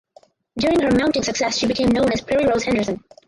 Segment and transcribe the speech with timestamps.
[0.57, 3.03] During her mounting success she became known as Prairie Rose Henderson.